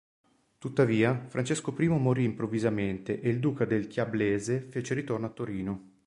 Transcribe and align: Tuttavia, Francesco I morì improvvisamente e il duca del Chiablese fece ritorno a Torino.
Tuttavia, 0.57 1.25
Francesco 1.27 1.75
I 1.79 1.87
morì 1.87 2.23
improvvisamente 2.23 3.21
e 3.21 3.29
il 3.29 3.39
duca 3.39 3.65
del 3.65 3.85
Chiablese 3.85 4.61
fece 4.61 4.95
ritorno 4.95 5.27
a 5.27 5.29
Torino. 5.29 5.91